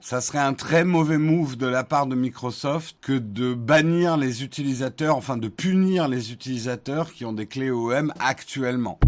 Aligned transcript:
Ça 0.00 0.20
serait 0.20 0.38
un 0.38 0.54
très 0.54 0.84
mauvais 0.84 1.18
move 1.18 1.56
de 1.56 1.66
la 1.66 1.82
part 1.82 2.06
de 2.06 2.14
Microsoft 2.14 2.96
que 3.00 3.14
de 3.14 3.52
bannir 3.52 4.16
les 4.16 4.44
utilisateurs, 4.44 5.16
enfin 5.16 5.36
de 5.36 5.48
punir 5.48 6.06
les 6.06 6.30
utilisateurs 6.30 7.12
qui 7.12 7.24
ont 7.24 7.32
des 7.32 7.46
clés 7.46 7.72
OEM 7.72 8.12
actuellement. 8.20 9.00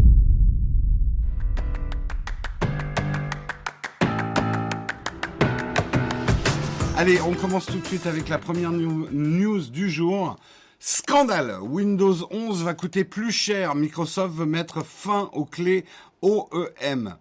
Allez, 6.97 7.21
on 7.21 7.35
commence 7.35 7.67
tout 7.67 7.79
de 7.79 7.87
suite 7.87 8.07
avec 8.09 8.29
la 8.29 8.39
première 8.39 8.73
news 8.73 9.61
du 9.71 9.89
jour. 9.89 10.37
Scandale 10.81 11.61
Windows 11.63 12.17
11 12.33 12.65
va 12.65 12.75
coûter 12.75 13.05
plus 13.05 13.31
cher. 13.31 13.77
Microsoft 13.77 14.35
veut 14.35 14.45
mettre 14.45 14.85
fin 14.85 15.31
aux 15.35 15.45
clés 15.45 15.85
OEM. 16.21 17.15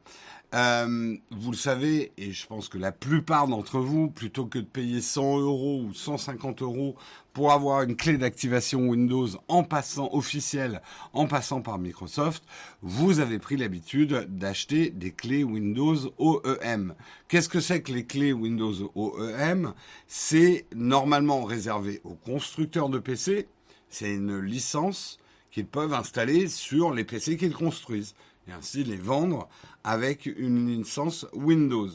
Euh, 0.55 1.15
vous 1.29 1.51
le 1.51 1.57
savez, 1.57 2.11
et 2.17 2.31
je 2.31 2.47
pense 2.47 2.69
que 2.69 2.79
la 2.79 2.91
plupart 2.91 3.47
d'entre 3.47 3.79
vous, 3.79 4.09
plutôt 4.09 4.45
que 4.45 4.57
de 4.57 4.65
payer 4.65 4.99
100 4.99 5.39
euros 5.39 5.83
ou 5.83 5.93
150 5.93 6.63
euros 6.63 6.95
pour 7.33 7.51
avoir 7.51 7.83
une 7.83 7.95
clé 7.95 8.17
d'activation 8.17 8.87
Windows 8.87 9.27
en 9.47 9.63
passant 9.63 10.09
officielle, 10.11 10.81
en 11.13 11.27
passant 11.27 11.61
par 11.61 11.77
Microsoft, 11.77 12.43
vous 12.81 13.19
avez 13.19 13.37
pris 13.37 13.57
l'habitude 13.57 14.25
d'acheter 14.27 14.89
des 14.89 15.11
clés 15.11 15.43
Windows 15.43 15.97
OEM. 16.17 16.95
Qu'est-ce 17.27 17.49
que 17.49 17.59
c'est 17.59 17.83
que 17.83 17.91
les 17.91 18.05
clés 18.05 18.33
Windows 18.33 18.91
OEM 18.95 19.73
C'est 20.07 20.65
normalement 20.73 21.43
réservé 21.43 22.01
aux 22.03 22.15
constructeurs 22.15 22.89
de 22.89 22.97
PC. 22.97 23.47
C'est 23.89 24.15
une 24.15 24.39
licence 24.39 25.19
qu'ils 25.51 25.67
peuvent 25.67 25.93
installer 25.93 26.47
sur 26.47 26.91
les 26.91 27.03
PC 27.03 27.37
qu'ils 27.37 27.55
construisent 27.55 28.15
ainsi 28.51 28.83
les 28.83 28.97
vendre 28.97 29.47
avec 29.83 30.25
une 30.25 30.67
licence 30.67 31.25
Windows. 31.33 31.89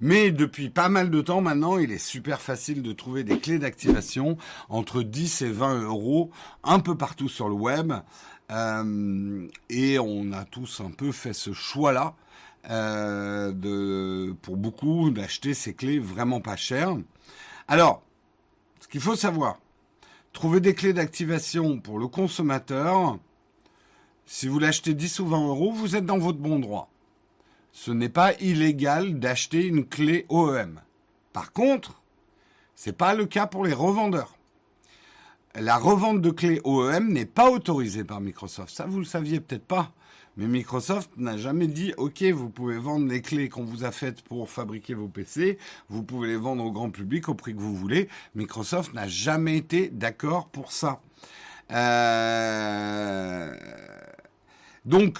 Mais 0.00 0.30
depuis 0.30 0.70
pas 0.70 0.88
mal 0.88 1.10
de 1.10 1.20
temps 1.20 1.40
maintenant, 1.40 1.78
il 1.78 1.92
est 1.92 1.98
super 1.98 2.40
facile 2.40 2.82
de 2.82 2.92
trouver 2.92 3.24
des 3.24 3.38
clés 3.38 3.58
d'activation 3.58 4.36
entre 4.68 5.02
10 5.02 5.42
et 5.42 5.50
20 5.50 5.82
euros 5.82 6.30
un 6.62 6.80
peu 6.80 6.96
partout 6.96 7.28
sur 7.28 7.48
le 7.48 7.54
web. 7.54 7.92
Euh, 8.50 9.46
et 9.68 9.98
on 9.98 10.32
a 10.32 10.44
tous 10.44 10.80
un 10.80 10.90
peu 10.90 11.12
fait 11.12 11.34
ce 11.34 11.52
choix-là 11.52 12.14
euh, 12.70 13.52
de, 13.52 14.34
pour 14.42 14.56
beaucoup 14.56 15.10
d'acheter 15.10 15.52
ces 15.54 15.74
clés 15.74 15.98
vraiment 15.98 16.40
pas 16.40 16.56
chères. 16.56 16.96
Alors, 17.66 18.02
ce 18.80 18.88
qu'il 18.88 19.00
faut 19.00 19.16
savoir, 19.16 19.58
trouver 20.32 20.60
des 20.60 20.74
clés 20.74 20.92
d'activation 20.92 21.78
pour 21.78 21.98
le 21.98 22.08
consommateur, 22.08 23.18
si 24.30 24.46
vous 24.46 24.58
l'achetez 24.58 24.92
10 24.92 25.20
ou 25.20 25.26
20 25.26 25.48
euros, 25.48 25.72
vous 25.72 25.96
êtes 25.96 26.04
dans 26.04 26.18
votre 26.18 26.38
bon 26.38 26.58
droit. 26.58 26.90
Ce 27.72 27.90
n'est 27.90 28.10
pas 28.10 28.34
illégal 28.42 29.18
d'acheter 29.18 29.64
une 29.64 29.86
clé 29.86 30.26
OEM. 30.28 30.82
Par 31.32 31.50
contre, 31.52 32.02
ce 32.76 32.90
n'est 32.90 32.94
pas 32.94 33.14
le 33.14 33.24
cas 33.24 33.46
pour 33.46 33.64
les 33.64 33.72
revendeurs. 33.72 34.36
La 35.54 35.78
revente 35.78 36.20
de 36.20 36.30
clés 36.30 36.60
OEM 36.64 37.10
n'est 37.10 37.24
pas 37.24 37.50
autorisée 37.50 38.04
par 38.04 38.20
Microsoft. 38.20 38.68
Ça, 38.68 38.84
vous 38.84 38.98
le 38.98 39.06
saviez 39.06 39.40
peut-être 39.40 39.66
pas. 39.66 39.92
Mais 40.36 40.46
Microsoft 40.46 41.10
n'a 41.16 41.38
jamais 41.38 41.66
dit, 41.66 41.94
OK, 41.96 42.22
vous 42.24 42.50
pouvez 42.50 42.76
vendre 42.76 43.08
les 43.08 43.22
clés 43.22 43.48
qu'on 43.48 43.64
vous 43.64 43.84
a 43.84 43.92
faites 43.92 44.20
pour 44.20 44.50
fabriquer 44.50 44.92
vos 44.92 45.08
PC, 45.08 45.56
vous 45.88 46.02
pouvez 46.02 46.28
les 46.28 46.36
vendre 46.36 46.62
au 46.64 46.70
grand 46.70 46.90
public 46.90 47.30
au 47.30 47.34
prix 47.34 47.54
que 47.54 47.60
vous 47.60 47.74
voulez. 47.74 48.08
Microsoft 48.34 48.92
n'a 48.92 49.08
jamais 49.08 49.56
été 49.56 49.88
d'accord 49.88 50.48
pour 50.48 50.70
ça. 50.70 51.00
Euh... 51.72 53.54
Donc, 54.88 55.18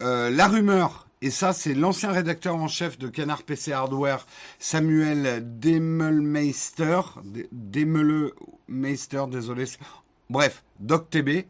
euh, 0.00 0.30
la 0.30 0.46
rumeur, 0.46 1.08
et 1.22 1.30
ça 1.30 1.52
c'est 1.52 1.74
l'ancien 1.74 2.12
rédacteur 2.12 2.54
en 2.54 2.68
chef 2.68 2.98
de 2.98 3.08
Canard 3.08 3.42
PC 3.42 3.72
Hardware, 3.72 4.24
Samuel 4.60 5.42
Demelmeister, 5.58 7.00
Demelmeister, 7.50 9.24
désolé, 9.28 9.64
bref, 10.30 10.62
DocTB, 10.78 11.46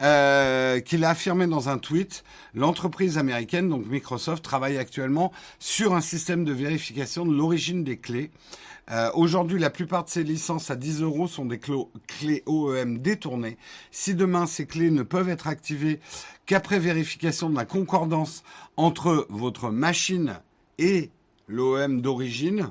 euh, 0.00 0.80
qu'il 0.80 1.04
a 1.04 1.10
affirmé 1.10 1.46
dans 1.46 1.68
un 1.68 1.78
tweet, 1.78 2.24
l'entreprise 2.54 3.18
américaine, 3.18 3.68
donc 3.68 3.86
Microsoft, 3.86 4.44
travaille 4.44 4.78
actuellement 4.78 5.32
sur 5.58 5.94
un 5.94 6.00
système 6.00 6.44
de 6.44 6.52
vérification 6.52 7.26
de 7.26 7.34
l'origine 7.34 7.84
des 7.84 7.96
clés. 7.96 8.30
Euh, 8.90 9.10
aujourd'hui, 9.14 9.58
la 9.58 9.70
plupart 9.70 10.04
de 10.04 10.08
ces 10.08 10.24
licences 10.24 10.70
à 10.70 10.76
10 10.76 11.02
euros 11.02 11.26
sont 11.26 11.44
des 11.44 11.58
clés 11.58 12.42
OEM 12.46 12.98
détournées. 12.98 13.58
Si 13.90 14.14
demain 14.14 14.46
ces 14.46 14.66
clés 14.66 14.90
ne 14.90 15.02
peuvent 15.02 15.28
être 15.28 15.46
activées 15.46 16.00
qu'après 16.46 16.78
vérification 16.78 17.50
de 17.50 17.56
la 17.56 17.66
concordance 17.66 18.44
entre 18.76 19.26
votre 19.28 19.70
machine 19.70 20.40
et 20.78 21.10
l'OEM 21.48 22.00
d'origine, 22.00 22.70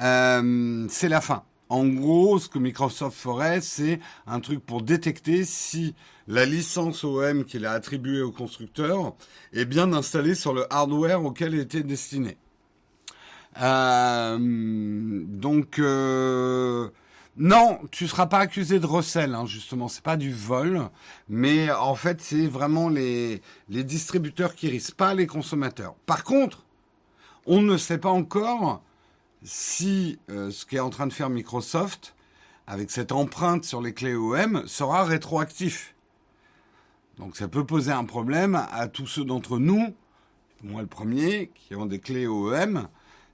euh, 0.00 0.86
c'est 0.88 1.08
la 1.08 1.20
fin. 1.20 1.42
En 1.68 1.86
gros, 1.86 2.38
ce 2.38 2.48
que 2.48 2.58
Microsoft 2.58 3.18
ferait, 3.18 3.60
c'est 3.60 3.98
un 4.26 4.38
truc 4.40 4.64
pour 4.64 4.82
détecter 4.82 5.44
si 5.44 5.94
la 6.28 6.46
licence 6.46 7.02
OEM 7.02 7.44
qu'il 7.44 7.66
a 7.66 7.72
attribuée 7.72 8.22
au 8.22 8.30
constructeur 8.30 9.14
est 9.52 9.64
bien 9.64 9.92
installée 9.92 10.36
sur 10.36 10.52
le 10.52 10.72
hardware 10.72 11.24
auquel 11.24 11.54
elle 11.54 11.60
était 11.60 11.82
destinée. 11.82 12.36
Euh, 13.60 14.38
donc 14.38 15.78
euh, 15.78 16.88
non, 17.36 17.80
tu 17.90 18.06
seras 18.06 18.26
pas 18.26 18.38
accusé 18.38 18.78
de 18.78 18.86
recel, 18.86 19.34
hein, 19.34 19.46
justement. 19.46 19.88
C'est 19.88 20.04
pas 20.04 20.16
du 20.16 20.32
vol, 20.32 20.88
mais 21.28 21.70
en 21.72 21.96
fait, 21.96 22.20
c'est 22.20 22.46
vraiment 22.46 22.88
les 22.88 23.40
distributeurs 23.68 24.54
qui 24.54 24.68
risquent, 24.68 24.94
pas 24.94 25.14
les 25.14 25.26
consommateurs. 25.26 25.94
Par 26.06 26.22
contre, 26.22 26.64
on 27.46 27.60
ne 27.62 27.76
sait 27.76 27.98
pas 27.98 28.10
encore 28.10 28.82
si 29.46 30.18
euh, 30.28 30.50
ce 30.50 30.66
qu'est 30.66 30.80
en 30.80 30.90
train 30.90 31.06
de 31.06 31.12
faire 31.12 31.30
Microsoft 31.30 32.16
avec 32.66 32.90
cette 32.90 33.12
empreinte 33.12 33.64
sur 33.64 33.80
les 33.80 33.94
clés 33.94 34.16
OEM 34.16 34.66
sera 34.66 35.04
rétroactif. 35.04 35.94
Donc 37.16 37.36
ça 37.36 37.46
peut 37.46 37.64
poser 37.64 37.92
un 37.92 38.04
problème 38.04 38.56
à 38.72 38.88
tous 38.88 39.06
ceux 39.06 39.24
d'entre 39.24 39.58
nous, 39.58 39.94
moi 40.64 40.82
le 40.82 40.88
premier, 40.88 41.52
qui 41.54 41.76
ont 41.76 41.86
des 41.86 42.00
clés 42.00 42.26
OEM, 42.26 42.88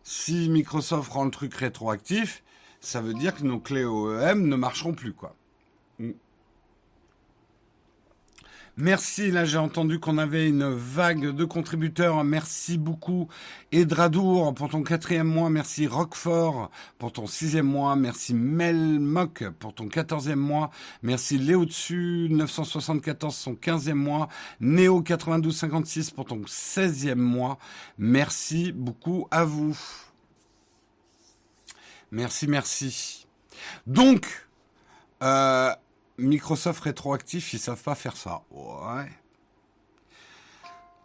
si 0.05 0.51
Microsoft 0.51 1.11
rend 1.13 1.25
le 1.25 1.31
truc 1.31 1.55
rétroactif, 1.55 2.43
ça 2.81 3.01
veut 3.01 3.15
dire 3.15 3.35
que 3.35 3.45
nos 3.45 3.59
clés 3.59 3.85
OEM 3.85 4.47
ne 4.47 4.57
marcheront 4.57 4.93
plus, 4.93 5.15
quoi. 5.15 5.35
Merci, 8.79 9.31
là 9.31 9.45
j'ai 9.45 9.59
entendu 9.59 10.01
qu'on 10.01 10.17
avait 10.17 10.49
une 10.49 10.65
vague 10.65 11.35
de 11.35 11.45
contributeurs. 11.45 12.25
Merci 12.25 12.79
beaucoup 12.79 13.29
Edradour 13.71 14.55
pour 14.55 14.71
ton 14.71 14.83
quatrième 14.83 15.27
mois. 15.27 15.51
Merci 15.51 15.87
Roquefort 15.87 16.71
pour 16.99 17.13
ton 17.13 17.27
sixième 17.27 17.67
mois. 17.67 17.97
Merci 17.97 18.33
Melmoc 18.33 19.45
pour 19.59 19.75
ton 19.75 19.89
quatorzième 19.89 20.39
mois. 20.39 20.71
Merci 21.03 21.37
Léo 21.37 21.67
Dessus 21.67 22.29
974 22.31 23.35
son 23.35 23.55
quinzième 23.55 23.99
mois. 23.99 24.29
Néo 24.59 25.05
9256 25.07 26.11
pour 26.11 26.25
ton 26.25 26.41
seizième 26.47 27.21
mois. 27.21 27.59
Merci 27.99 28.73
beaucoup 28.73 29.29
à 29.31 29.45
vous. 29.45 29.79
Merci, 32.11 32.47
merci. 32.47 33.27
Donc, 33.87 34.47
euh, 35.23 35.75
Microsoft 36.19 36.83
rétroactif, 36.85 37.53
ils 37.53 37.59
savent 37.59 37.83
pas 37.83 37.95
faire 37.95 38.17
ça. 38.17 38.43
Ouais. 38.51 39.11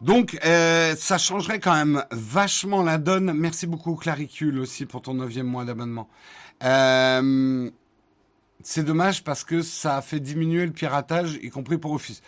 Donc, 0.01 0.38
euh, 0.45 0.95
ça 0.95 1.18
changerait 1.18 1.59
quand 1.59 1.73
même 1.73 2.03
vachement 2.12 2.84
la 2.84 2.97
donne. 2.97 3.34
Merci 3.34 3.66
beaucoup 3.66 3.95
Claricule 3.95 4.59
aussi 4.59 4.85
pour 4.85 5.01
ton 5.01 5.16
neuvième 5.16 5.47
mois 5.47 5.66
d'abonnement. 5.66 6.07
Euh, 6.63 7.69
c'est 8.62 8.84
dommage 8.84 9.23
parce 9.23 9.44
que 9.44 9.62
ça 9.62 9.97
a 9.97 10.01
fait 10.01 10.19
diminuer 10.19 10.66
le 10.66 10.72
piratage, 10.72 11.39
y 11.41 11.50
compris 11.50 11.78
pour 11.78 11.94
Office. 11.94 12.22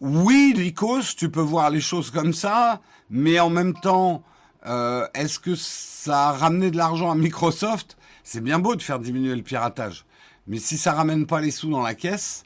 Oui, 0.00 0.52
Lycos, 0.56 1.14
tu 1.16 1.30
peux 1.30 1.40
voir 1.40 1.70
les 1.70 1.80
choses 1.80 2.12
comme 2.12 2.32
ça, 2.32 2.80
mais 3.10 3.40
en 3.40 3.50
même 3.50 3.74
temps, 3.74 4.22
euh, 4.66 5.06
est-ce 5.14 5.40
que 5.40 5.56
ça 5.56 6.28
a 6.28 6.32
ramené 6.32 6.70
de 6.70 6.76
l'argent 6.76 7.10
à 7.10 7.16
Microsoft? 7.16 7.96
C'est 8.22 8.40
bien 8.40 8.60
beau 8.60 8.76
de 8.76 8.82
faire 8.82 9.00
diminuer 9.00 9.34
le 9.34 9.42
piratage. 9.42 10.04
Mais 10.48 10.58
si 10.58 10.78
ça 10.78 10.92
ramène 10.92 11.26
pas 11.26 11.40
les 11.40 11.50
sous 11.50 11.70
dans 11.70 11.82
la 11.82 11.94
caisse, 11.94 12.44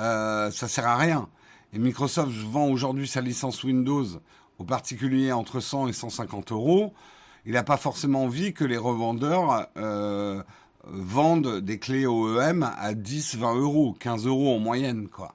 euh, 0.00 0.50
ça 0.50 0.68
sert 0.68 0.86
à 0.86 0.96
rien. 0.96 1.28
Et 1.74 1.78
Microsoft 1.78 2.32
vend 2.32 2.66
aujourd'hui 2.66 3.06
sa 3.06 3.20
licence 3.20 3.62
Windows 3.62 4.06
aux 4.58 4.64
particuliers 4.64 5.32
entre 5.32 5.60
100 5.60 5.88
et 5.88 5.92
150 5.92 6.52
euros. 6.52 6.94
Il 7.44 7.52
n'a 7.52 7.62
pas 7.62 7.76
forcément 7.76 8.24
envie 8.24 8.54
que 8.54 8.64
les 8.64 8.78
revendeurs 8.78 9.68
euh, 9.76 10.42
vendent 10.84 11.60
des 11.60 11.78
clés 11.78 12.06
OEM 12.06 12.70
à 12.78 12.94
10, 12.94 13.36
20 13.36 13.54
euros, 13.56 13.94
15 13.98 14.26
euros 14.26 14.54
en 14.54 14.58
moyenne, 14.58 15.08
quoi. 15.08 15.34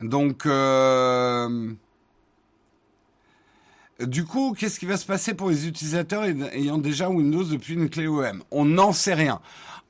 Donc, 0.00 0.46
euh, 0.46 1.74
du 4.00 4.24
coup, 4.24 4.54
qu'est-ce 4.56 4.80
qui 4.80 4.86
va 4.86 4.96
se 4.96 5.04
passer 5.04 5.34
pour 5.34 5.50
les 5.50 5.68
utilisateurs 5.68 6.24
ayant 6.24 6.78
déjà 6.78 7.10
Windows 7.10 7.44
depuis 7.44 7.74
une 7.74 7.90
clé 7.90 8.06
OEM 8.06 8.42
On 8.50 8.64
n'en 8.64 8.92
sait 8.92 9.12
rien. 9.12 9.40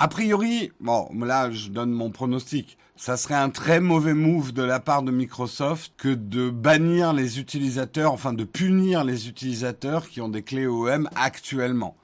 A 0.02 0.08
priori, 0.08 0.72
bon, 0.80 1.10
là, 1.14 1.50
je 1.50 1.68
donne 1.68 1.90
mon 1.90 2.08
pronostic. 2.08 2.78
Ça 2.96 3.18
serait 3.18 3.34
un 3.34 3.50
très 3.50 3.80
mauvais 3.80 4.14
move 4.14 4.52
de 4.52 4.62
la 4.62 4.80
part 4.80 5.02
de 5.02 5.10
Microsoft 5.10 5.92
que 5.98 6.08
de 6.08 6.48
bannir 6.48 7.12
les 7.12 7.38
utilisateurs, 7.38 8.10
enfin 8.10 8.32
de 8.32 8.44
punir 8.44 9.04
les 9.04 9.28
utilisateurs 9.28 10.08
qui 10.08 10.22
ont 10.22 10.30
des 10.30 10.42
clés 10.42 10.66
OEM 10.66 11.06
actuellement. 11.16 11.96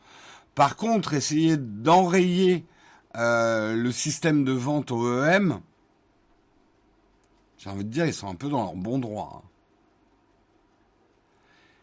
Par 0.55 0.77
contre, 0.77 1.15
essayer 1.15 1.57
d'enrayer 1.57 2.67
euh, 3.17 3.75
le 3.75 3.91
système 3.93 4.45
de 4.45 4.53
vente 4.53 4.91
au 4.91 5.25
EM, 5.25 5.61
j'ai 7.57 7.71
envie 7.71 7.85
de 7.87 7.91
dire, 7.91 8.05
ils 8.05 8.13
sont 8.13 8.29
un 8.29 8.35
peu 8.35 8.51
dans 8.51 8.63
leur 8.63 8.75
bon 8.75 8.99
droit. 8.99 9.43
Hein. 9.43 9.49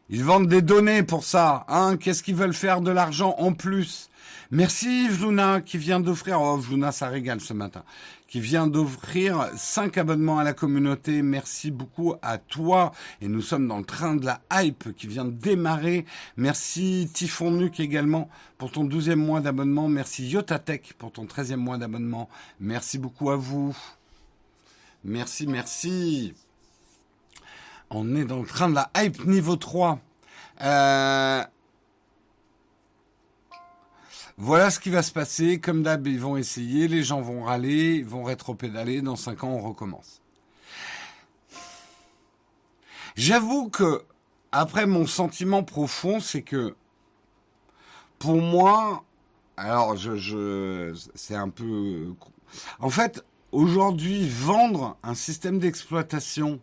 Ils 0.10 0.24
vendent 0.24 0.48
des 0.48 0.62
données 0.62 1.04
pour 1.04 1.24
ça. 1.24 1.66
Hein 1.68 1.98
Qu'est-ce 1.98 2.24
qu'ils 2.24 2.36
veulent 2.36 2.54
faire 2.54 2.82
de 2.82 2.92
l'argent 2.92 3.36
en 3.38 3.54
plus? 3.54 4.10
Merci 4.52 5.08
Vluna 5.08 5.62
qui 5.62 5.78
vient 5.78 6.00
d'offrir, 6.00 6.40
oh 6.40 6.58
Vluna 6.58 6.92
ça 6.92 7.08
régale 7.08 7.42
ce 7.42 7.54
matin, 7.54 7.84
qui 8.28 8.40
vient 8.40 8.68
d'offrir 8.68 9.50
5 9.56 9.98
abonnements 9.98 10.38
à 10.38 10.44
la 10.44 10.54
communauté. 10.54 11.24
Merci 11.24 11.72
beaucoup 11.72 12.14
à 12.22 12.38
toi. 12.38 12.92
Et 13.22 13.28
nous 13.28 13.42
sommes 13.42 13.68
dans 13.68 13.80
le 13.80 13.86
train 13.86 14.16
de 14.16 14.26
la 14.26 14.42
hype 14.52 14.96
qui 14.96 15.08
vient 15.08 15.26
de 15.26 15.32
démarrer. 15.32 16.06
Merci 16.38 17.10
Typhon 17.12 17.52
Nuke 17.52 17.80
également 17.80 18.30
pour 18.58 18.72
ton 18.72 18.86
12e 18.86 19.16
mois 19.16 19.40
d'abonnement. 19.40 19.88
Merci 19.88 20.28
Yotatech 20.28 20.94
pour 21.00 21.12
ton 21.12 21.26
13e 21.26 21.56
mois 21.56 21.78
d'abonnement. 21.78 22.30
Merci 22.60 23.00
beaucoup 23.00 23.32
à 23.32 23.38
vous. 23.38 23.76
Merci, 25.04 25.48
merci. 25.48 26.34
On 27.96 28.16
est 28.16 28.26
dans 28.26 28.40
le 28.40 28.48
train 28.48 28.70
de 28.70 28.76
la 28.76 28.90
hype 28.98 29.24
niveau 29.26 29.56
3. 29.56 30.00
Euh, 30.62 31.44
voilà 34.38 34.72
ce 34.72 34.80
qui 34.80 34.90
va 34.90 35.04
se 35.04 35.12
passer. 35.12 35.60
Comme 35.60 35.84
d'hab, 35.84 36.08
ils 36.08 36.20
vont 36.20 36.36
essayer, 36.36 36.88
les 36.88 37.04
gens 37.04 37.22
vont 37.22 37.44
râler, 37.44 37.98
ils 37.98 38.06
vont 38.06 38.24
rétro-pédaler. 38.24 39.04
Dans 39.04 39.16
5 39.16 39.44
ans, 39.44 39.50
on 39.50 39.60
recommence. 39.60 40.22
J'avoue 43.16 43.70
que, 43.70 44.04
après, 44.52 44.88
mon 44.88 45.06
sentiment 45.06 45.64
profond, 45.64 46.20
c'est 46.20 46.42
que, 46.42 46.76
pour 48.18 48.42
moi, 48.42 49.04
alors, 49.56 49.96
je, 49.98 50.16
je 50.16 51.00
c'est 51.14 51.36
un 51.36 51.50
peu. 51.50 52.16
En 52.80 52.90
fait, 52.90 53.24
aujourd'hui, 53.52 54.28
vendre 54.28 54.98
un 55.04 55.14
système 55.14 55.60
d'exploitation 55.60 56.60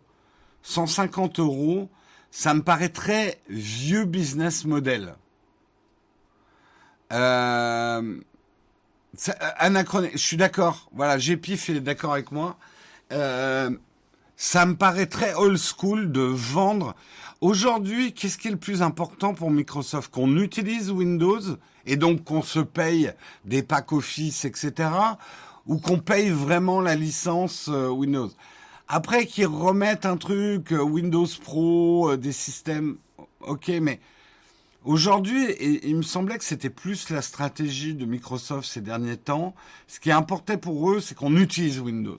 150 0.63 1.39
euros, 1.39 1.89
ça 2.31 2.53
me 2.53 2.61
paraît 2.61 2.89
très 2.89 3.41
vieux 3.49 4.05
business 4.05 4.65
model. 4.65 5.15
Euh, 7.11 8.21
anachronique. 9.57 10.13
Je 10.13 10.17
suis 10.17 10.37
d'accord. 10.37 10.89
Voilà, 10.93 11.17
Gpif 11.17 11.69
est 11.69 11.81
d'accord 11.81 12.13
avec 12.13 12.31
moi. 12.31 12.57
Euh, 13.11 13.69
ça 14.37 14.65
me 14.65 14.75
paraît 14.75 15.07
très 15.07 15.33
old 15.33 15.57
school 15.57 16.11
de 16.11 16.21
vendre. 16.21 16.95
Aujourd'hui, 17.41 18.13
qu'est-ce 18.13 18.37
qui 18.37 18.47
est 18.47 18.51
le 18.51 18.57
plus 18.57 18.81
important 18.81 19.33
pour 19.33 19.51
Microsoft? 19.51 20.11
Qu'on 20.11 20.37
utilise 20.37 20.89
Windows 20.91 21.41
et 21.85 21.97
donc 21.97 22.23
qu'on 22.23 22.41
se 22.41 22.59
paye 22.59 23.11
des 23.45 23.63
packs 23.63 23.91
Office, 23.91 24.45
etc. 24.45 24.89
Ou 25.67 25.77
qu'on 25.77 25.99
paye 25.99 26.29
vraiment 26.29 26.81
la 26.81 26.95
licence 26.95 27.69
euh, 27.69 27.89
Windows? 27.89 28.31
Après 28.93 29.25
qu'ils 29.25 29.47
remettent 29.47 30.05
un 30.05 30.17
truc 30.17 30.73
euh, 30.73 30.83
Windows 30.83 31.25
Pro, 31.41 32.09
euh, 32.11 32.17
des 32.17 32.33
systèmes, 32.33 32.97
ok, 33.39 33.69
mais 33.81 34.01
Aujourd'hui, 34.83 35.45
il 35.83 35.95
me 35.95 36.01
semblait 36.01 36.39
que 36.39 36.43
c'était 36.43 36.71
plus 36.71 37.11
la 37.11 37.21
stratégie 37.21 37.93
de 37.93 38.03
Microsoft 38.05 38.67
ces 38.67 38.81
derniers 38.81 39.15
temps. 39.15 39.53
Ce 39.85 39.99
qui 39.99 40.11
importait 40.11 40.57
pour 40.57 40.89
eux, 40.89 40.99
c'est 40.99 41.13
qu'on 41.13 41.37
utilise 41.37 41.79
Windows. 41.79 42.17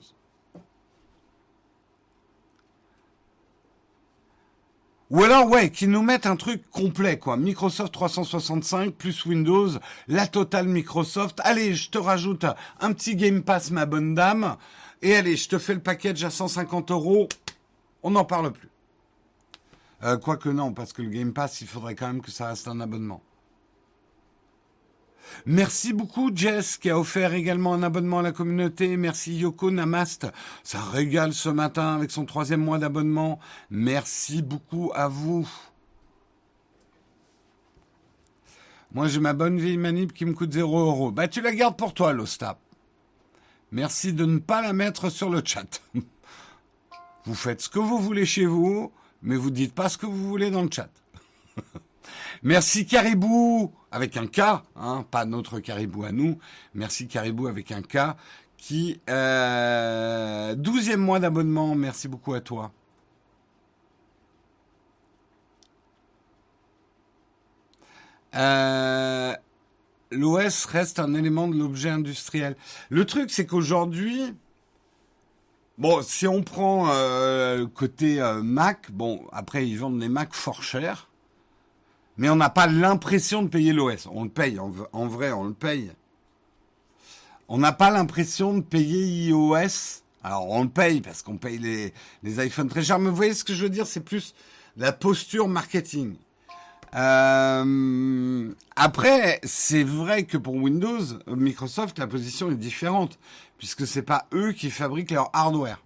Ou 5.09 5.23
alors, 5.23 5.49
ouais, 5.49 5.69
qu'ils 5.71 5.91
nous 5.91 6.01
mettent 6.01 6.25
un 6.25 6.37
truc 6.37 6.63
complet, 6.71 7.19
quoi. 7.19 7.35
Microsoft 7.35 7.93
365 7.93 8.93
plus 8.93 9.25
Windows, 9.25 9.71
la 10.07 10.25
totale 10.25 10.69
Microsoft. 10.69 11.41
Allez, 11.43 11.75
je 11.75 11.89
te 11.89 11.97
rajoute 11.97 12.45
un 12.79 12.93
petit 12.93 13.17
Game 13.17 13.43
Pass, 13.43 13.71
ma 13.71 13.85
bonne 13.85 14.15
dame. 14.15 14.55
Et 15.03 15.15
allez, 15.17 15.35
je 15.35 15.49
te 15.49 15.59
fais 15.59 15.73
le 15.73 15.81
package 15.81 16.23
à 16.23 16.29
150 16.29 16.89
euros. 16.91 17.27
On 18.03 18.11
n'en 18.11 18.23
parle 18.23 18.53
plus. 18.53 18.69
Euh, 20.03 20.17
quoique 20.17 20.47
non, 20.47 20.73
parce 20.73 20.93
que 20.93 21.01
le 21.01 21.09
Game 21.09 21.33
Pass, 21.33 21.59
il 21.59 21.67
faudrait 21.67 21.93
quand 21.93 22.07
même 22.07 22.21
que 22.21 22.31
ça 22.31 22.47
reste 22.47 22.69
un 22.69 22.79
abonnement. 22.79 23.21
Merci 25.45 25.91
beaucoup 25.91 26.31
Jess 26.33 26.77
qui 26.77 26.89
a 26.89 26.97
offert 26.97 27.33
également 27.33 27.73
un 27.73 27.83
abonnement 27.83 28.19
à 28.19 28.21
la 28.21 28.31
communauté. 28.31 28.95
Merci 28.95 29.35
Yoko 29.35 29.71
Namast. 29.71 30.27
Ça 30.63 30.81
régale 30.81 31.33
ce 31.33 31.49
matin 31.49 31.95
avec 31.95 32.11
son 32.11 32.25
troisième 32.25 32.61
mois 32.61 32.77
d'abonnement. 32.77 33.39
Merci 33.69 34.41
beaucoup 34.41 34.91
à 34.95 35.09
vous. 35.09 35.49
Moi 38.93 39.07
j'ai 39.07 39.19
ma 39.19 39.33
bonne 39.33 39.57
vieille 39.57 39.77
manip 39.77 40.13
qui 40.13 40.25
me 40.25 40.33
coûte 40.33 40.53
0 40.53 40.79
euros. 40.79 41.11
Bah 41.11 41.27
tu 41.27 41.41
la 41.41 41.53
gardes 41.53 41.77
pour 41.77 41.93
toi 41.93 42.13
l'Ostap. 42.13 42.59
Merci 43.73 44.13
de 44.13 44.25
ne 44.25 44.37
pas 44.37 44.61
la 44.61 44.71
mettre 44.71 45.09
sur 45.09 45.29
le 45.29 45.41
chat. 45.43 45.81
Vous 47.25 47.35
faites 47.35 47.61
ce 47.61 47.69
que 47.69 47.79
vous 47.79 47.99
voulez 47.99 48.25
chez 48.25 48.45
vous 48.45 48.91
mais 49.23 49.35
vous 49.37 49.49
dites 49.49 49.73
pas 49.73 49.89
ce 49.89 49.97
que 49.97 50.05
vous 50.05 50.27
voulez 50.27 50.51
dans 50.51 50.61
le 50.61 50.69
chat. 50.69 50.89
Merci 52.43 52.85
Caribou 52.85 53.73
avec 53.91 54.17
un 54.17 54.27
K, 54.27 54.41
hein, 54.75 55.05
pas 55.09 55.25
notre 55.25 55.59
Caribou 55.59 56.03
à 56.03 56.11
nous. 56.11 56.37
Merci 56.73 57.07
Caribou 57.07 57.47
avec 57.47 57.71
un 57.71 57.81
K 57.81 58.15
qui 58.57 58.99
euh, 59.09 60.55
12e 60.55 60.97
mois 60.97 61.19
d'abonnement. 61.19 61.73
Merci 61.73 62.07
beaucoup 62.07 62.33
à 62.33 62.41
toi. 62.41 62.71
Euh, 68.35 69.33
L'OS 70.13 70.65
reste 70.65 70.99
un 70.99 71.13
élément 71.13 71.47
de 71.47 71.57
l'objet 71.57 71.89
industriel. 71.89 72.55
Le 72.89 73.05
truc, 73.05 73.31
c'est 73.31 73.45
qu'aujourd'hui, 73.45 74.33
Bon, 75.79 76.03
si 76.03 76.27
on 76.27 76.43
prend 76.43 76.89
euh, 76.91 77.65
côté 77.65 78.21
euh, 78.21 78.43
Mac, 78.43 78.91
bon, 78.91 79.25
après 79.31 79.67
ils 79.67 79.75
vendent 79.79 79.99
les 79.99 80.07
Mac 80.07 80.35
fort 80.35 80.61
cher, 80.61 81.09
mais 82.17 82.29
on 82.29 82.35
n'a 82.35 82.51
pas 82.51 82.67
l'impression 82.67 83.41
de 83.41 83.47
payer 83.47 83.73
l'OS. 83.73 84.07
On 84.11 84.23
le 84.23 84.29
paye, 84.29 84.59
en, 84.59 84.69
vrai, 85.07 85.31
on 85.31 85.45
le 85.45 85.53
paye. 85.53 85.91
On 87.47 87.57
n'a 87.57 87.71
pas 87.71 87.89
l'impression 87.89 88.53
de 88.53 88.61
payer 88.61 89.29
iOS. 89.29 90.03
Alors 90.23 90.47
on 90.47 90.63
le 90.63 90.69
paye 90.69 91.01
parce 91.01 91.23
qu'on 91.23 91.37
paye 91.37 91.57
les, 91.57 91.91
les 92.21 92.45
iPhones 92.45 92.69
très 92.69 92.83
chers, 92.83 92.99
mais 92.99 93.09
vous 93.09 93.15
voyez 93.15 93.33
ce 93.33 93.43
que 93.43 93.55
je 93.55 93.63
veux 93.63 93.69
dire, 93.69 93.87
c'est 93.87 93.99
plus 93.99 94.35
la 94.77 94.91
posture 94.91 95.47
marketing. 95.47 96.15
Euh, 96.95 98.53
après, 98.75 99.39
c'est 99.43 99.83
vrai 99.83 100.25
que 100.25 100.37
pour 100.37 100.55
Windows, 100.55 100.99
Microsoft, 101.27 101.97
la 101.99 102.07
position 102.07 102.51
est 102.51 102.55
différente 102.55 103.17
puisque 103.57 103.87
c'est 103.87 104.03
pas 104.03 104.27
eux 104.33 104.51
qui 104.51 104.69
fabriquent 104.69 105.11
leur 105.11 105.29
hardware. 105.33 105.81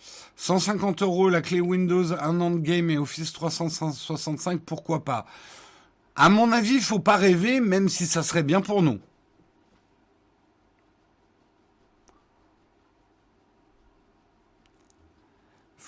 «150 0.40 1.02
euros 1.02 1.28
la 1.28 1.42
clé 1.42 1.60
Windows, 1.60 2.12
un 2.14 2.40
an 2.40 2.50
de 2.50 2.58
game 2.58 2.88
et 2.90 2.96
Office 2.96 3.32
365, 3.32 4.60
pourquoi 4.62 5.04
pas? 5.04 5.26
À 6.16 6.30
mon 6.30 6.50
avis, 6.52 6.76
il 6.76 6.80
faut 6.80 6.98
pas 6.98 7.16
rêver, 7.16 7.60
même 7.60 7.90
si 7.90 8.06
ça 8.06 8.22
serait 8.22 8.42
bien 8.42 8.62
pour 8.62 8.82
nous. 8.82 9.00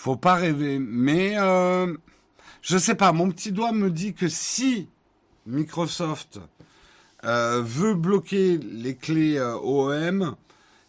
Faut 0.03 0.17
pas 0.17 0.35
rêver. 0.35 0.81
Mais 0.81 1.39
euh, 1.39 1.97
je 2.61 2.77
sais 2.77 2.97
pas. 2.97 3.13
Mon 3.13 3.31
petit 3.31 3.53
doigt 3.53 3.71
me 3.71 3.89
dit 3.89 4.15
que 4.15 4.27
si 4.27 4.89
Microsoft 5.47 6.41
euh, 7.23 7.63
veut 7.63 7.95
bloquer 7.95 8.59
les 8.59 8.97
clés 8.97 9.39
euh, 9.39 9.57
OEM, 9.59 10.35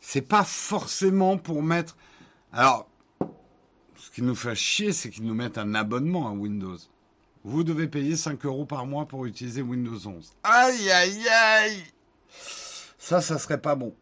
c'est 0.01 0.23
pas 0.23 0.43
forcément 0.43 1.37
pour 1.37 1.61
mettre. 1.61 1.95
Alors, 2.51 2.89
ce 3.97 4.09
qui 4.09 4.23
nous 4.23 4.33
fait 4.33 4.55
chier, 4.55 4.91
c'est 4.91 5.11
qu'ils 5.11 5.25
nous 5.25 5.35
mettent 5.35 5.59
un 5.59 5.75
abonnement 5.75 6.27
à 6.27 6.31
Windows. 6.31 6.79
Vous 7.43 7.63
devez 7.63 7.87
payer 7.87 8.15
5 8.15 8.43
euros 8.47 8.65
par 8.65 8.87
mois 8.87 9.05
pour 9.05 9.27
utiliser 9.27 9.61
Windows 9.61 10.07
11. 10.07 10.33
Aïe, 10.41 10.89
aïe, 10.89 11.27
aïe 11.29 11.83
Ça, 12.97 13.21
ça 13.21 13.37
serait 13.37 13.61
pas 13.61 13.75
bon. 13.75 13.93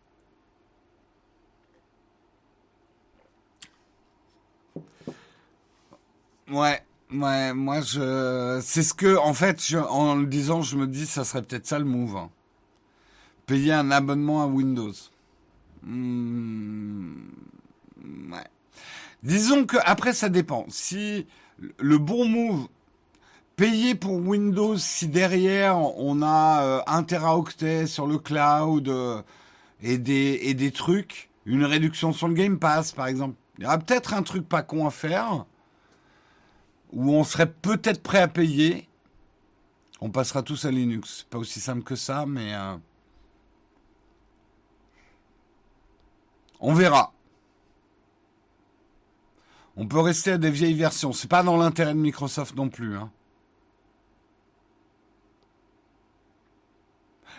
Ouais, 6.52 6.82
ouais, 7.14 7.54
moi 7.54 7.82
je, 7.82 8.60
c'est 8.62 8.84
ce 8.84 8.94
que, 8.94 9.18
en 9.18 9.34
fait, 9.34 9.74
en 9.90 10.16
le 10.16 10.26
disant, 10.28 10.62
je 10.62 10.76
me 10.78 10.88
dis, 10.88 11.06
ça 11.06 11.24
serait 11.24 11.42
peut-être 11.42 11.66
ça 11.66 11.80
le 11.80 11.86
move. 11.86 12.18
Hein. 12.18 12.30
Payer 13.46 13.74
un 13.74 13.92
abonnement 13.92 14.44
à 14.44 14.48
Windows. 14.48 14.94
Hmm, 15.84 17.14
ouais. 18.32 18.48
Disons 19.24 19.66
que 19.66 19.78
après 19.86 20.14
ça 20.14 20.30
dépend. 20.30 20.66
Si 20.70 21.26
le 21.80 21.98
bon 21.98 22.28
move, 22.28 22.68
payer 23.56 23.96
pour 23.96 24.14
Windows, 24.16 24.78
si 24.78 25.08
derrière 25.08 25.78
on 25.78 26.22
a 26.22 26.64
euh, 26.64 26.82
un 26.88 27.04
teraoctet 27.04 27.88
sur 27.88 28.08
le 28.08 28.18
cloud 28.20 28.90
euh, 28.90 29.22
et 29.82 29.98
des 29.98 30.40
et 30.44 30.54
des 30.54 30.72
trucs, 30.72 31.30
Une 31.46 31.66
réduction 31.66 32.14
sur 32.14 32.28
le 32.28 32.36
Game 32.36 32.60
Pass, 32.60 32.92
par 32.92 33.08
exemple. 33.08 33.36
Il 33.58 33.64
y 33.64 33.68
aura 33.68 33.78
peut-être 33.80 34.14
un 34.14 34.24
truc 34.24 34.48
pas 34.48 34.64
con 34.64 34.88
à 34.88 34.92
faire, 34.92 35.46
où 36.92 37.14
on 37.14 37.24
serait 37.24 37.52
peut-être 37.52 38.02
prêt 38.02 38.22
à 38.22 38.28
payer. 38.28 38.88
On 40.00 40.10
passera 40.10 40.44
tous 40.44 40.66
à 40.66 40.72
Linux. 40.72 41.26
Pas 41.30 41.38
aussi 41.38 41.60
simple 41.60 41.84
que 41.84 41.96
ça, 41.96 42.26
mais 42.26 42.54
euh, 42.54 42.76
on 46.60 46.74
verra. 46.74 47.14
On 49.78 49.88
peut 49.88 50.00
rester 50.00 50.32
à 50.32 50.38
des 50.38 50.52
vieilles 50.52 50.74
versions. 50.74 51.14
C'est 51.14 51.30
pas 51.30 51.44
dans 51.44 51.58
l'intérêt 51.58 51.94
de 51.94 52.00
Microsoft 52.00 52.56
non 52.56 52.70
plus. 52.70 52.98
Hein. 52.98 53.10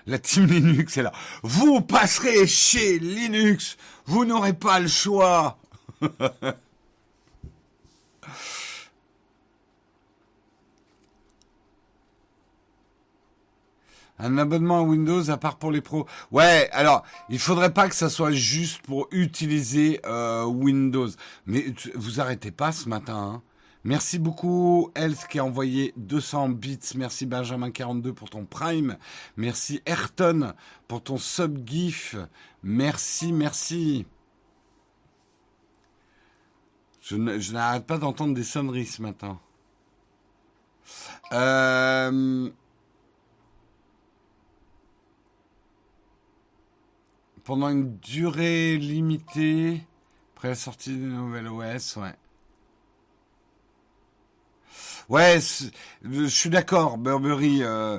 La 0.06 0.18
team 0.18 0.47
Linux 0.47 0.97
est 0.97 1.02
là. 1.02 1.12
Vous 1.42 1.80
passerez 1.80 2.47
chez 2.47 2.99
Linux. 2.99 3.76
Vous 4.06 4.25
n'aurez 4.25 4.54
pas 4.54 4.80
le 4.80 4.88
choix. 4.88 5.59
Un 14.19 14.38
abonnement 14.38 14.78
à 14.78 14.83
Windows 14.83 15.31
à 15.31 15.37
part 15.37 15.57
pour 15.57 15.73
les 15.73 15.81
pros. 15.81 16.07
Ouais, 16.31 16.69
alors 16.73 17.02
il 17.28 17.38
faudrait 17.38 17.73
pas 17.73 17.88
que 17.88 17.95
ça 17.95 18.09
soit 18.09 18.33
juste 18.33 18.83
pour 18.83 19.09
utiliser 19.11 20.00
euh, 20.07 20.45
Windows. 20.45 21.09
Mais 21.47 21.75
vous 21.95 22.21
arrêtez 22.21 22.50
pas 22.50 22.73
ce 22.73 22.88
matin. 22.88 23.16
Hein. 23.16 23.42
Merci 23.85 24.21
beaucoup 24.21 24.92
Health 24.95 25.26
qui 25.28 25.40
a 25.40 25.45
envoyé 25.45 25.92
200 25.97 26.50
bits. 26.50 26.78
Merci 26.95 27.26
Benjamin42 27.26 28.12
pour 28.12 28.31
ton 28.31 28.45
Prime. 28.45 28.97
Merci 29.37 29.83
Ayrton 29.87 30.52
pour 30.87 31.02
ton 31.02 31.19
sub 31.19 31.66
gif. 31.66 32.14
Merci, 32.62 33.33
merci. 33.33 34.07
Je 37.00 37.52
n'arrête 37.52 37.85
pas 37.85 37.99
d'entendre 37.99 38.35
des 38.35 38.45
sonneries 38.45 38.87
ce 38.87 39.02
matin. 39.02 39.40
Euh, 41.33 42.50
pendant 47.44 47.68
une 47.68 47.96
durée 47.99 48.76
limitée, 48.76 49.82
après 50.37 50.49
la 50.49 50.54
sortie 50.54 50.96
de 50.96 51.04
nouvelle 51.04 51.49
OS, 51.49 51.96
ouais. 51.96 52.14
Ouais, 55.08 55.38
je 56.04 56.25
suis 56.25 56.49
d'accord, 56.49 56.96
Burberry. 56.96 57.62
Euh, 57.62 57.99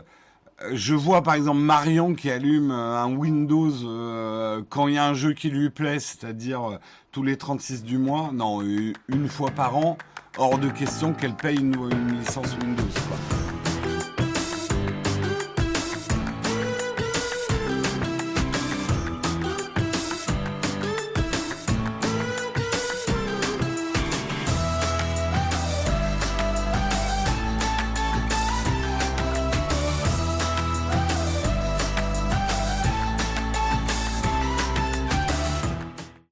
je 0.71 0.95
vois 0.95 1.21
par 1.21 1.33
exemple 1.33 1.59
Marion 1.59 2.15
qui 2.15 2.31
allume 2.31 2.71
euh, 2.71 2.97
un 2.97 3.13
Windows 3.13 3.71
euh, 3.83 4.63
quand 4.69 4.87
il 4.87 4.95
y 4.95 4.97
a 4.97 5.05
un 5.05 5.13
jeu 5.13 5.33
qui 5.33 5.49
lui 5.49 5.69
plaît, 5.69 5.99
c'est-à-dire 5.99 6.79
tous 7.11 7.23
les 7.23 7.37
36 7.37 7.83
du 7.83 7.97
mois. 7.97 8.31
Non, 8.33 8.61
une 8.61 9.27
fois 9.27 9.51
par 9.51 9.77
an, 9.77 9.97
hors 10.37 10.57
de 10.57 10.69
question 10.69 11.13
qu'elle 11.13 11.35
paye 11.35 11.59
une, 11.59 11.75
licence 12.19 12.55
Windows. 12.61 13.42